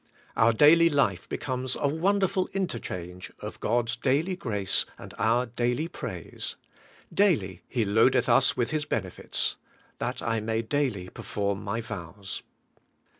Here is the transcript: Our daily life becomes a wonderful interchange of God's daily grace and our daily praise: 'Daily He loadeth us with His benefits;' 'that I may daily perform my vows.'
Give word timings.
Our 0.35 0.51
daily 0.51 0.89
life 0.89 1.29
becomes 1.29 1.75
a 1.75 1.87
wonderful 1.87 2.49
interchange 2.55 3.31
of 3.39 3.59
God's 3.59 3.95
daily 3.95 4.35
grace 4.35 4.83
and 4.97 5.13
our 5.19 5.45
daily 5.45 5.87
praise: 5.87 6.55
'Daily 7.13 7.61
He 7.67 7.85
loadeth 7.85 8.27
us 8.27 8.57
with 8.57 8.71
His 8.71 8.85
benefits;' 8.85 9.57
'that 9.99 10.23
I 10.23 10.39
may 10.39 10.63
daily 10.63 11.09
perform 11.09 11.63
my 11.63 11.81
vows.' 11.81 12.41